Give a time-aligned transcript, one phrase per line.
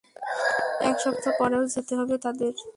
[0.81, 2.53] এক সপ্তাহ পরেও যেতে হবে তাদের।